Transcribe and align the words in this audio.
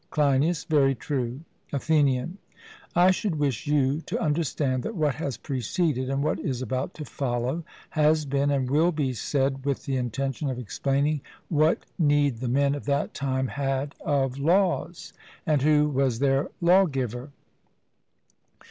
CLEINIAS: 0.09 0.63
Very 0.63 0.95
true. 0.95 1.41
ATHENIAN: 1.71 2.39
I 2.95 3.11
should 3.11 3.35
wish 3.35 3.67
you 3.67 4.01
to 4.07 4.19
understand 4.19 4.81
that 4.81 4.95
what 4.95 5.13
has 5.13 5.37
preceded 5.37 6.09
and 6.09 6.23
what 6.23 6.39
is 6.39 6.59
about 6.63 6.95
to 6.95 7.05
follow, 7.05 7.63
has 7.91 8.25
been, 8.25 8.49
and 8.49 8.67
will 8.67 8.91
be 8.91 9.13
said, 9.13 9.63
with 9.63 9.85
the 9.85 9.97
intention 9.97 10.49
of 10.49 10.57
explaining 10.57 11.21
what 11.49 11.85
need 11.99 12.37
the 12.39 12.49
men 12.49 12.73
of 12.73 12.85
that 12.85 13.13
time 13.13 13.45
had 13.49 13.93
of 14.03 14.39
laws, 14.39 15.13
and 15.45 15.61
who 15.61 15.87
was 15.87 16.17
their 16.17 16.49
lawgiver. 16.61 17.29